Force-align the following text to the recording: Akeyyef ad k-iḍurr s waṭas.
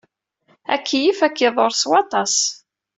Akeyyef 0.73 1.19
ad 1.25 1.31
k-iḍurr 1.35 1.73
s 1.81 1.83
waṭas. 1.89 2.35